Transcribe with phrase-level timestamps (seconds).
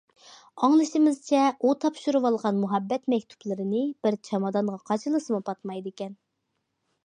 [0.67, 6.21] ئاڭلىشىمىزچە ئۇ تاپشۇرۇۋالغان مۇھەببەت مەكتۇپلىرىنى بىر چامادانغا قاچىلىسىمۇ پاتمايدىكەن.